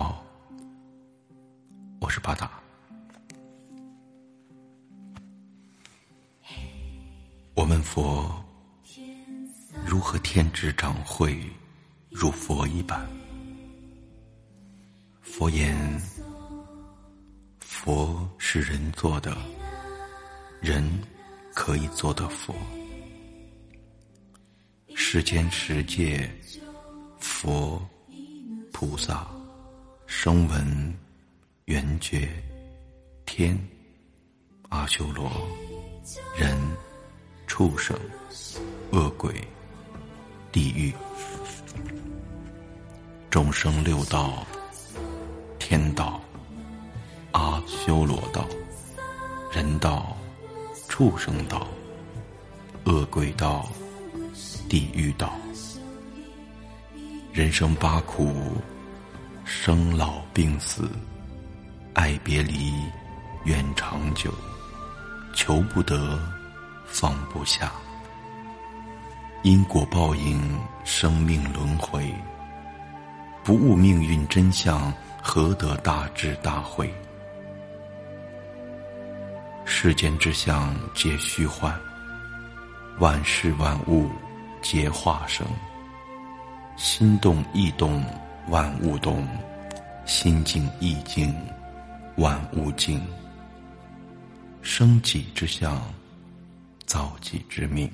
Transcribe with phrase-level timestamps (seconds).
[0.00, 0.24] 好，
[2.00, 2.48] 我是巴达。
[7.56, 8.32] 我问佛，
[9.84, 11.42] 如何天之长慧
[12.10, 13.04] 如佛一般？
[15.20, 16.00] 佛言：
[17.58, 19.36] 佛是人做的，
[20.60, 20.88] 人
[21.52, 22.54] 可以做的佛。
[24.94, 26.32] 世间十界，
[27.18, 27.84] 佛、
[28.72, 29.26] 菩萨、
[30.10, 30.94] 声闻、
[31.66, 32.26] 缘觉、
[33.26, 33.56] 天、
[34.70, 35.30] 阿修罗、
[36.34, 36.58] 人。
[37.46, 37.98] 畜生、
[38.92, 39.34] 恶鬼、
[40.52, 40.92] 地狱、
[43.30, 44.46] 众生六道、
[45.58, 46.20] 天道、
[47.32, 48.46] 阿修罗道、
[49.50, 50.16] 人道、
[50.88, 51.66] 畜生道、
[52.84, 53.68] 恶鬼道、
[54.68, 55.32] 地狱道，
[57.32, 58.58] 人生八苦：
[59.50, 60.90] 生老病死、
[61.94, 62.74] 爱别离、
[63.44, 64.30] 怨长久、
[65.32, 66.20] 求不得。
[66.86, 67.70] 放不下，
[69.42, 72.14] 因果报应，生命轮回，
[73.44, 74.90] 不悟命运真相，
[75.22, 76.92] 何得大智大慧？
[79.66, 81.74] 世间之相皆虚幻，
[83.00, 84.10] 万事万物
[84.62, 85.46] 皆化生。
[86.78, 88.02] 心动意动，
[88.48, 89.26] 万物动；
[90.06, 91.34] 心静意静，
[92.16, 93.00] 万物静。
[94.62, 95.82] 生己之相。
[96.86, 97.86] 造己之命，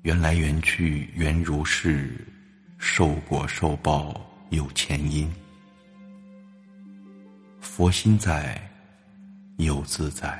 [0.00, 2.26] 缘来缘去缘如是，
[2.78, 5.30] 受果受报有前因。
[7.60, 8.58] 佛心在，
[9.58, 10.30] 有自在；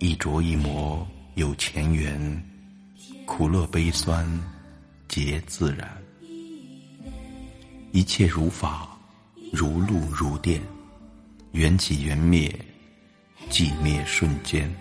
[0.00, 2.44] 一着一磨有前缘，
[3.24, 4.26] 苦乐悲酸
[5.06, 5.88] 皆自然。
[7.92, 8.88] 一切如法，
[9.52, 10.60] 如露如电，
[11.52, 12.54] 缘起缘灭，
[13.50, 14.72] 寂灭瞬间。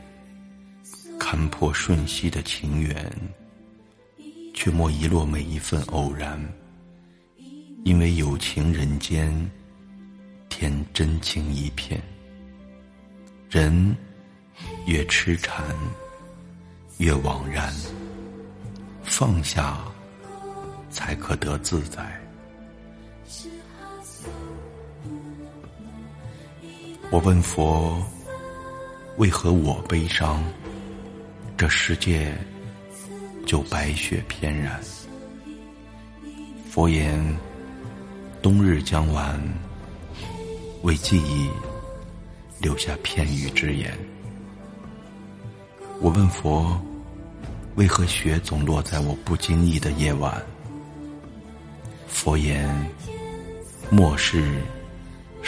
[1.19, 3.11] 看破瞬息的情缘，
[4.53, 6.39] 却莫遗落每一份偶然。
[7.83, 9.49] 因为有情人间，
[10.49, 12.01] 添真情一片。
[13.49, 13.95] 人
[14.85, 15.75] 越痴缠，
[16.97, 17.73] 越枉然。
[19.03, 19.79] 放下，
[20.89, 22.21] 才可得自在。
[27.09, 28.03] 我问佛：
[29.15, 30.43] 为何我悲伤？
[31.55, 32.37] 这世界
[33.45, 34.77] 就白雪翩然。
[36.69, 37.17] 佛言：
[38.41, 39.41] 冬日将晚，
[40.81, 41.49] 为记忆
[42.59, 43.97] 留下片语之言。
[46.01, 46.77] 我问佛：
[47.75, 50.43] 为何雪总落在我不经意的夜晚？
[52.05, 52.69] 佛言：
[53.89, 54.61] 末世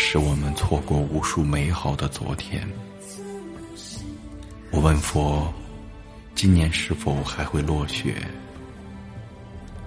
[0.02, 2.66] 使我们错过无数美好的昨天。
[4.72, 5.54] 我问佛。
[6.34, 8.16] 今年是否还会落雪？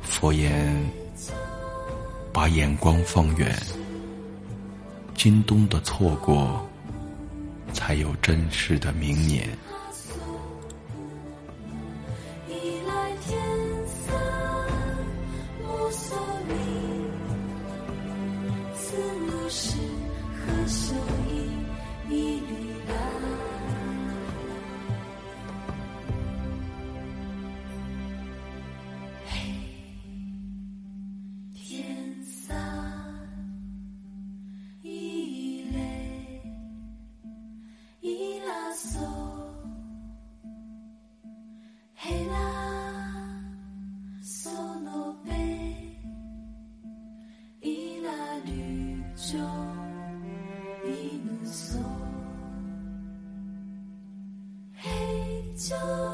[0.03, 0.77] 佛言：
[2.31, 3.59] 把眼光放远，
[5.15, 6.69] 今冬的错过，
[7.73, 9.49] 才有真实的明年。
[55.63, 56.12] 就。